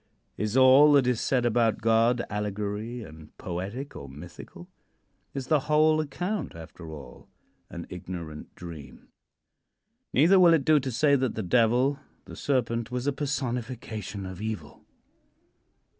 Is 0.35 0.57
all 0.57 0.93
that 0.93 1.05
is 1.05 1.21
said 1.21 1.45
about 1.45 1.77
God 1.79 2.23
allegory, 2.27 3.03
and 3.03 3.37
poetic, 3.37 3.95
or 3.95 4.09
mythical? 4.09 4.67
Is 5.35 5.45
the 5.45 5.59
whole 5.69 6.01
account, 6.01 6.55
after 6.55 6.89
all, 6.89 7.29
an 7.69 7.85
ignorant 7.87 8.55
dream? 8.55 9.09
Neither 10.11 10.39
will 10.39 10.55
it 10.55 10.65
do 10.65 10.79
to 10.79 10.91
say 10.91 11.15
that 11.17 11.35
the 11.35 11.43
Devil 11.43 11.99
the 12.25 12.35
Serpent 12.35 12.89
was 12.89 13.05
a 13.05 13.13
personification 13.13 14.25
of 14.25 14.41
evil. 14.41 14.87